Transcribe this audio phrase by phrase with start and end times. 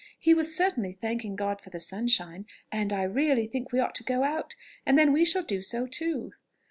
[0.17, 4.03] He was certainly thanking God for the sunshine; and I really think we ought to
[4.03, 6.33] go out, and then we shall do so too."